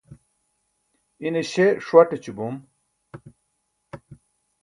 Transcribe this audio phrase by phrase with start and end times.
[1.25, 2.55] ine śe ṣuaṭ eću bom